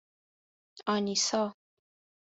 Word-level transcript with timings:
آنیسا 0.87 1.53